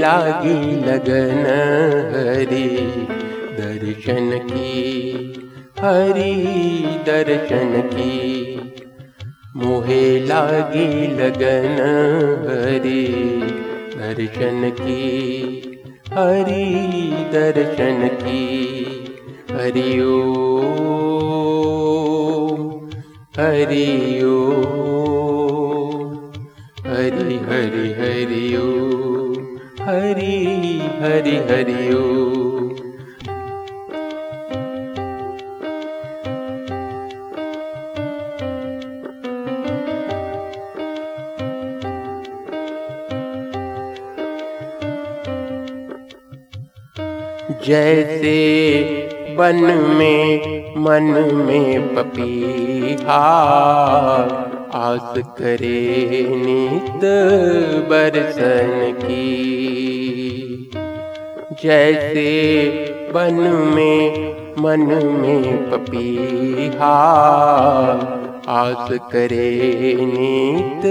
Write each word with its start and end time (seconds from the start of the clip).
लागी 0.00 0.76
लगन 0.86 1.44
हरि 2.14 2.68
दर्शन 3.58 4.38
की 4.48 4.82
हरि 5.80 6.34
दर्शन 7.06 7.80
की। 7.94 8.56
मोहे 9.56 10.20
लागी 10.20 11.06
लगन 11.06 11.78
हरि 12.48 13.06
दर्शन 13.96 14.70
की 14.80 15.02
हरि 16.14 16.64
दर्शन 17.32 18.08
की। 18.08 18.72
हरिओ 19.50 20.18
हरिओ 23.36 24.52
हरि 26.86 27.34
हरि 27.48 27.88
हरिओ 27.88 28.66
हरि 28.66 28.71
हरि 31.22 31.36
हरिओ 31.48 31.98
जैसे 47.66 48.38
बन 49.38 49.60
में 49.98 50.82
मन 50.84 51.02
में 51.46 51.94
पपीहा 51.94 53.22
आस 54.74 55.12
करे 55.38 56.26
नित 56.36 57.04
बरसन 57.90 58.92
की। 59.02 60.81
जैसे 61.64 62.64
बन 63.14 63.34
में, 63.74 64.34
मन 64.58 64.80
में 65.04 65.70
पपीहा। 65.70 66.94
आस 68.48 68.88
करे 68.92 69.96
नीत 70.00 70.82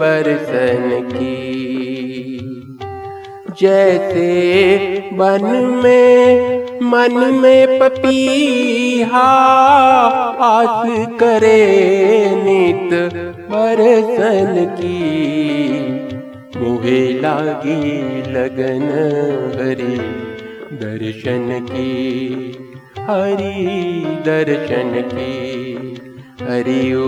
बरसन 0.00 1.08
की। 1.12 1.40
जैसे 3.60 4.38
बन 5.12 5.80
में, 5.84 6.60
मन 6.82 7.34
में 7.34 7.78
पपीहा 7.78 9.28
आस 10.40 11.06
करे 11.20 11.66
नित 12.30 13.12
बरसन 13.50 14.76
की। 14.80 15.79
लागी 16.62 17.76
लगन 18.32 18.82
हरि 19.58 19.96
दर्शन 20.82 21.66
की 21.70 21.92
हरि 23.08 23.54
दर्शन 24.26 24.92
की 25.12 25.32
हरिओ 26.48 27.06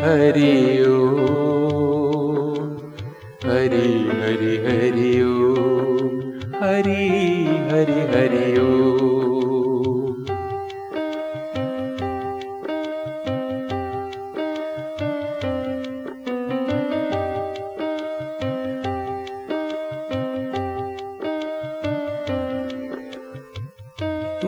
हरिओ 0.00 0.96
हरि 3.46 3.86
हरि 4.22 4.56
हरि 4.66 5.12
ओ 5.22 5.34
हरि 6.62 7.00
हरि 7.00 7.13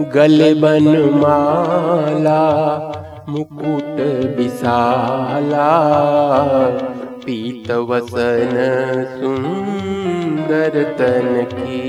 गले 0.01 0.55
बन 0.55 0.89
माला 1.15 2.41
मुकुट 3.29 4.01
विशाला 4.37 5.69
पीत 7.25 7.71
वसन 7.71 8.55
सुंदर 9.15 10.83
तन 10.99 11.47
की। 11.53 11.83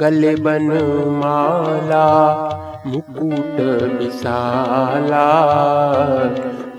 गले 0.00 0.34
मुकुट 2.86 3.60
विशाला 4.00 5.26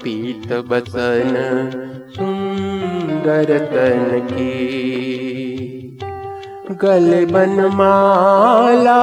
पीत 0.04 0.52
वसन 0.70 1.36
सुंदर 2.16 3.58
तन 3.60 4.20
की 4.32 5.43
गले 6.72 7.26
बन 7.26 7.72
माला 7.74 9.00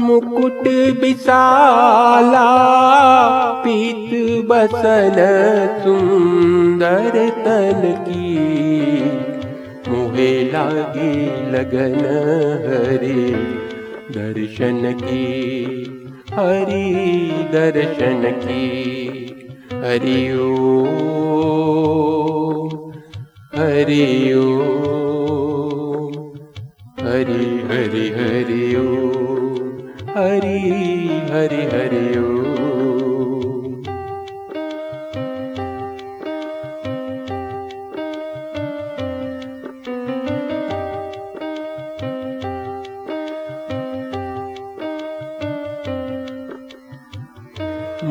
मुकुट 0.00 0.66
विशाला 1.02 2.46
पीत 3.64 4.10
बसन 4.46 5.16
सुंदर 5.84 7.28
तन 7.38 7.82
की। 8.08 8.34
मुहे 9.88 10.52
लागी 10.52 11.14
लगन 11.50 11.98
हरि 12.66 13.24
दर्शन 14.16 14.92
की 14.92 15.26
हरि 16.34 16.92
दर्शन 17.52 18.30
की। 18.44 18.66
हरि 19.72 20.26
हरि 23.56 23.76
हरि 23.78 24.32
ओ 24.34 24.55
हरि 27.06 27.44
हरि 27.70 28.08
हरि 28.14 28.62
ओ 28.76 29.06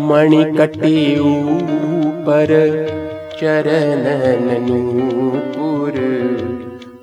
मणिकटी 0.10 1.20
ऊपर 1.20 2.52
चरणन 3.40 4.64
नूपुर 4.68 5.92
कर 5.92 6.55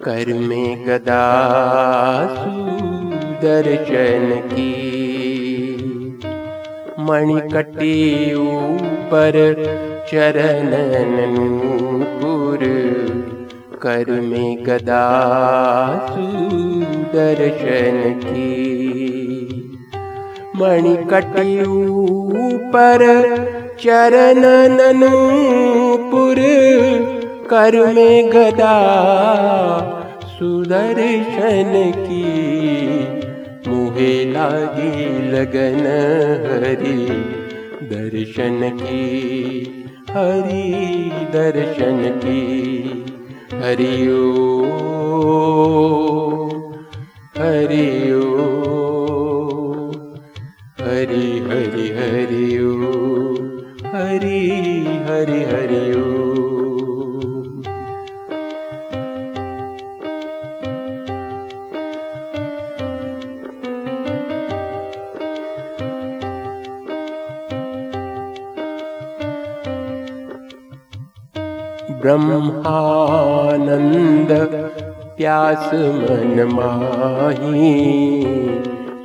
में 0.09 0.87
गदा 0.87 2.35
सुदर्शन 2.35 4.49
की। 4.49 4.73
मणिकटी 6.99 8.35
ऊपर 8.35 9.33
चरणन 10.11 11.39
नूपुर। 11.39 12.59
कर 13.83 14.11
में 14.11 14.67
गदा 14.67 15.07
सुदर्शन 16.11 18.21
की। 18.25 18.83
मणिकटी 20.57 21.62
ऊपर 21.62 23.07
चरणन 23.81 24.97
नूपुर। 24.97 26.37
कर 27.51 27.95
में 27.95 28.31
गदा 28.31 28.79
सुदर्शन 30.43 31.73
की 31.97 32.23
मुहे 33.71 34.25
लागी 34.25 35.05
लगन 35.31 35.85
हरि। 36.47 36.97
दर्शन 37.91 38.59
की 38.83 39.05
हरि 40.11 41.11
दर्शन 41.35 42.00
की 42.25 42.43
हरिओ 43.55 44.25
हरिओ 47.38 48.23
हरि 50.81 51.29
हरि 51.50 51.88
हरि 51.99 52.59
ओ 52.65 52.75
हरि 53.95 54.11
हरि 54.11 54.31
ब्रह्मानंद 72.02 74.31
प्यास 75.16 75.66
मन 75.75 76.38
माही 76.52 77.72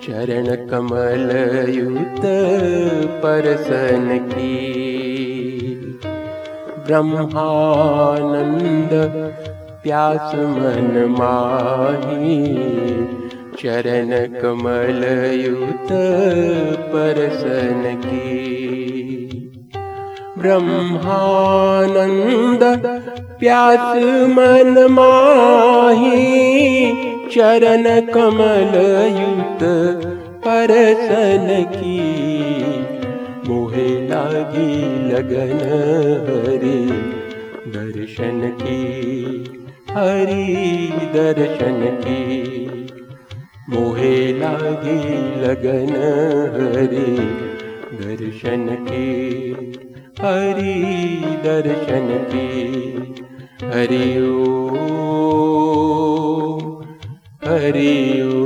चरण 0.05 0.47
कमल 0.69 1.27
युत 1.69 2.23
परसन 3.23 4.07
की। 4.31 4.61
ब्रह्मानन्द 6.87 8.93
प्यास 9.83 10.29
मन 10.35 10.93
माही 11.19 12.39
चरण 13.61 14.09
कमलयुत 14.41 15.89
परसन 16.93 17.81
की 18.05 18.56
ब्रह्मानन्द 20.41 22.63
प्यास 23.39 23.87
मन 24.35 24.73
माही 24.91 26.21
चरण 27.27 27.83
कमलयुत 28.11 29.63
परसन 30.45 31.47
की। 31.73 31.99
मोहे 33.47 33.89
लागी 34.07 34.73
लगन 35.11 35.59
हरि 36.27 36.81
दर्शन 37.75 38.39
की 38.61 38.81
हरि 39.91 40.47
दर्शन 41.15 41.79
की। 42.05 42.23
मोहे 43.69 44.17
लागी 44.33 45.01
लगन 45.41 45.93
हरि 46.55 47.11
दर्शन 48.01 48.63
की 48.87 49.09
हरि 50.21 51.21
दर्शन 51.45 52.07
के। 52.31 52.47
हरि 53.67 54.13
हरि 54.13 54.37
हरि 57.45 58.36